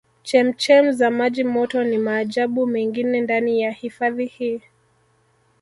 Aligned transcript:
Chemchem 0.23 0.91
za 0.93 1.11
maji 1.11 1.43
moto 1.43 1.83
ni 1.83 1.97
maajabu 1.97 2.67
mengine 2.67 3.21
ndani 3.21 3.61
ya 3.61 3.71
hifadhi 3.71 4.25
hii 4.25 4.61